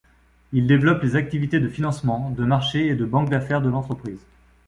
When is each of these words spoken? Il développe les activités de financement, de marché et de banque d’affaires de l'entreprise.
Il 0.51 0.65
développe 0.65 1.03
les 1.03 1.15
activités 1.15 1.59
de 1.59 1.69
financement, 1.69 2.31
de 2.31 2.43
marché 2.43 2.87
et 2.87 2.95
de 2.95 3.05
banque 3.05 3.29
d’affaires 3.29 3.61
de 3.61 3.69
l'entreprise. 3.69 4.25